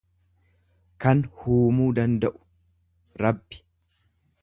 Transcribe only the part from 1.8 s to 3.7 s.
danda'u, Rabbi.